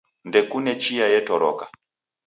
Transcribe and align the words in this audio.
Ndekune 0.27 0.71
chia 0.81 1.05
etoroka. 1.19 1.65